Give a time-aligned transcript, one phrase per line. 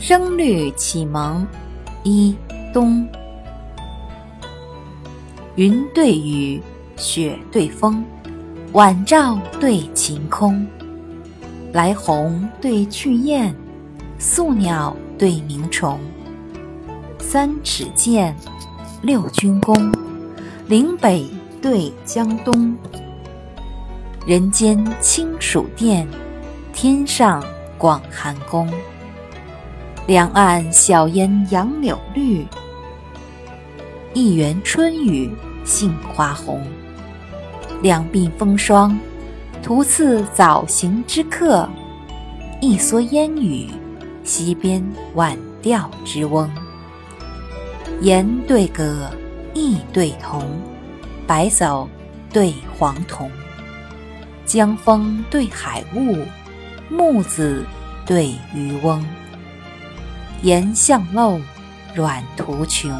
[0.00, 1.44] 声律启蒙
[2.04, 2.34] 一
[2.72, 3.06] 冬，
[5.56, 6.62] 云对雨，
[6.96, 8.04] 雪对风，
[8.72, 10.64] 晚照对晴空，
[11.72, 13.52] 来鸿对去雁，
[14.20, 15.98] 宿鸟对鸣虫。
[17.18, 18.34] 三尺剑，
[19.02, 19.92] 六钧弓，
[20.68, 21.26] 岭北
[21.60, 22.72] 对江东。
[24.24, 26.06] 人间清暑殿，
[26.72, 27.42] 天上
[27.76, 28.70] 广寒宫。
[30.08, 32.46] 两岸晓烟杨柳绿，
[34.14, 35.30] 一园春雨
[35.66, 36.66] 杏花红。
[37.82, 38.98] 两鬓风霜，
[39.62, 41.68] 徒次早行之客；
[42.58, 43.68] 一蓑烟雨，
[44.24, 44.82] 溪边
[45.12, 46.50] 晚钓之翁。
[48.00, 49.10] 言对歌，
[49.52, 50.42] 意对同，
[51.26, 51.86] 白叟
[52.32, 53.30] 对黄童。
[54.46, 56.16] 江风对海雾，
[56.88, 57.62] 木子
[58.06, 59.04] 对渔翁。
[60.42, 61.40] 岩巷陋，
[61.94, 62.90] 阮途穷。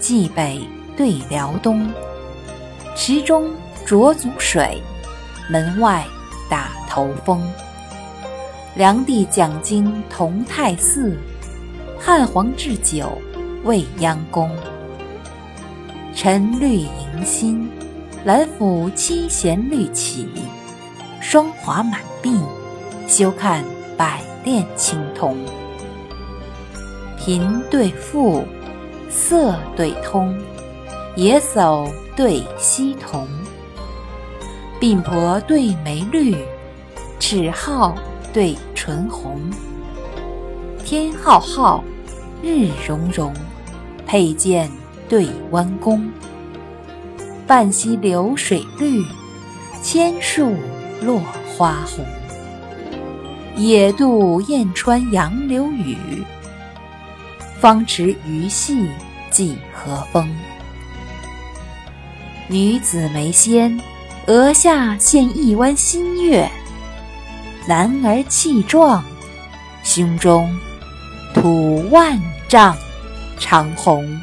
[0.00, 0.60] 蓟北
[0.96, 1.88] 对辽东，
[2.96, 3.50] 池中
[3.86, 4.82] 濯足水，
[5.48, 6.04] 门外
[6.48, 7.40] 打头风。
[8.74, 11.16] 梁帝讲经同泰寺，
[12.00, 13.16] 汉皇置酒
[13.62, 14.50] 未央宫。
[16.12, 17.70] 陈绿迎新，
[18.24, 20.28] 兰府七弦绿起，
[21.20, 22.42] 霜华满鬓，
[23.06, 23.64] 休看
[23.96, 25.36] 百炼青铜。
[27.22, 28.46] 贫对富，
[29.10, 30.34] 色对通，
[31.16, 33.28] 野叟对溪童，
[34.80, 36.34] 鬓婆对眉绿，
[37.18, 37.94] 齿皓
[38.32, 39.38] 对唇红。
[40.82, 41.84] 天浩浩，
[42.42, 43.34] 日融融，
[44.06, 44.70] 佩剑
[45.06, 46.10] 对弯弓。
[47.46, 49.04] 半溪流水绿，
[49.82, 50.54] 千树
[51.02, 51.20] 落
[51.54, 52.02] 花红。
[53.56, 56.24] 野渡燕穿杨柳雨。
[57.60, 58.88] 方持鱼戏
[59.30, 60.34] 几何风？
[62.48, 63.78] 女子眉纤，
[64.26, 66.48] 额下现一弯新月；
[67.68, 69.04] 男儿气壮，
[69.82, 70.50] 胸中
[71.34, 72.74] 吐万丈
[73.38, 74.18] 长虹。